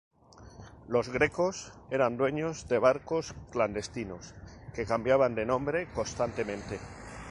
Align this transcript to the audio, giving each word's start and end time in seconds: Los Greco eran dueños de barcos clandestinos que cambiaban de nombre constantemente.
Los 0.87 1.09
Greco 1.09 1.51
eran 1.91 2.17
dueños 2.17 2.67
de 2.67 2.79
barcos 2.79 3.35
clandestinos 3.51 4.33
que 4.73 4.87
cambiaban 4.87 5.35
de 5.35 5.45
nombre 5.45 5.91
constantemente. 5.93 6.79